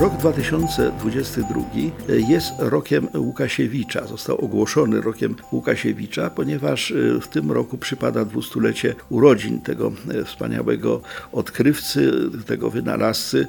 [0.00, 1.62] Rok 2022
[2.08, 4.06] jest rokiem Łukasiewicza.
[4.06, 9.92] Został ogłoszony rokiem Łukasiewicza, ponieważ w tym roku przypada dwustulecie urodzin tego
[10.24, 11.00] wspaniałego
[11.32, 12.12] odkrywcy,
[12.46, 13.46] tego wynalazcy,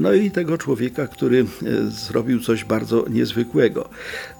[0.00, 1.46] no i tego człowieka, który
[1.88, 3.88] zrobił coś bardzo niezwykłego.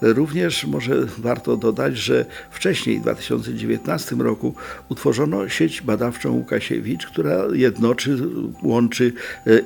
[0.02, 4.54] Również może warto dodać, że wcześniej, w 2019 roku,
[4.88, 8.18] utworzono sieć badawczą Łukasiewicz, która jednoczy,
[8.62, 9.12] łączy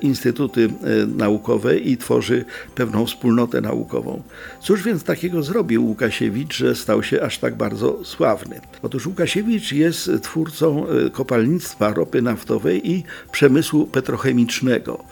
[0.01, 0.69] instytuty
[1.17, 2.45] naukowe i tworzy
[2.75, 4.23] pewną wspólnotę naukową.
[4.61, 8.61] Cóż więc takiego zrobił Łukasiewicz, że stał się aż tak bardzo sławny?
[8.83, 15.05] Otóż Łukasiewicz jest twórcą kopalnictwa ropy naftowej i przemysłu petrochemicznego.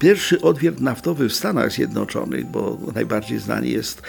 [0.00, 4.02] Pierwszy odwiert naftowy w Stanach Zjednoczonych, bo najbardziej znany jest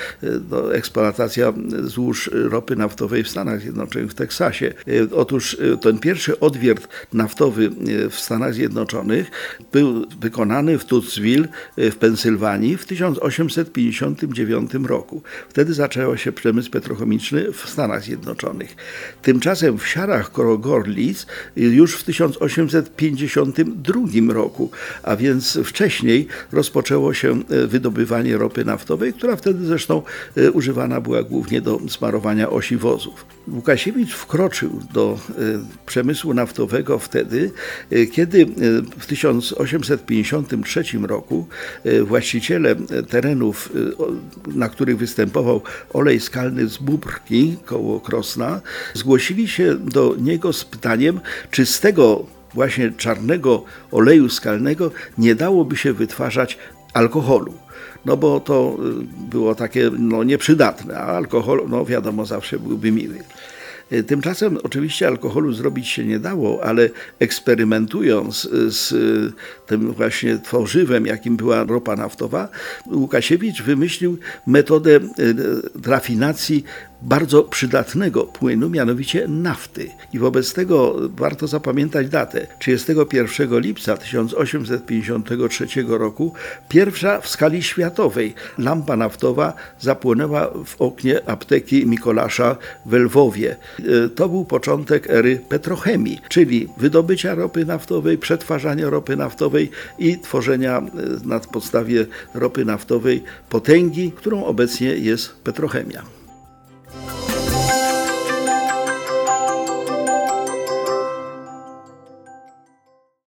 [0.49, 4.73] no, eksploatacja złóż ropy naftowej w Stanach Zjednoczonych, w Teksasie.
[5.11, 7.69] Otóż ten pierwszy odwiert naftowy
[8.09, 9.31] w Stanach Zjednoczonych
[9.71, 15.21] był wykonany w Tutsville w Pensylwanii w 1859 roku.
[15.49, 18.75] Wtedy zaczął się przemysł petrochemiczny w Stanach Zjednoczonych.
[19.21, 24.71] Tymczasem w Siarach Gorlic już w 1852 roku,
[25.03, 30.01] a więc wcześniej wcześniej rozpoczęło się wydobywanie ropy naftowej, która wtedy zresztą
[30.53, 33.25] używana była głównie do smarowania osi wozów.
[33.47, 35.19] Łukasiewicz wkroczył do
[35.85, 37.51] przemysłu naftowego wtedy,
[38.11, 38.45] kiedy
[38.99, 41.47] w 1853 roku
[42.03, 42.75] właściciele
[43.09, 43.69] terenów,
[44.47, 45.61] na których występował
[45.93, 48.61] olej skalny z Bubrki koło Krosna,
[48.93, 51.19] zgłosili się do niego z pytaniem,
[51.51, 56.57] czy z tego właśnie czarnego oleju skalnego nie dałoby się wytwarzać
[56.93, 57.53] alkoholu.
[58.05, 58.77] No bo to
[59.29, 63.17] było takie no, nieprzydatne, a alkohol, no wiadomo, zawsze byłby miły.
[64.07, 68.93] Tymczasem oczywiście alkoholu zrobić się nie dało, ale eksperymentując z
[69.67, 72.49] tym właśnie tworzywem, jakim była ropa naftowa,
[72.91, 74.17] Łukasiewicz wymyślił
[74.47, 74.99] metodę
[75.85, 76.63] rafinacji
[77.01, 79.89] bardzo przydatnego płynu, mianowicie nafty.
[80.13, 82.47] I wobec tego warto zapamiętać datę.
[82.59, 86.33] 31 lipca 1853 roku
[86.69, 93.55] pierwsza w skali światowej lampa naftowa zapłonęła w oknie apteki Mikolasza w Lwowie.
[94.15, 99.69] To był początek ery petrochemii, czyli wydobycia ropy naftowej, przetwarzania ropy naftowej
[99.99, 100.81] i tworzenia
[101.25, 106.20] na podstawie ropy naftowej potęgi, którą obecnie jest petrochemia.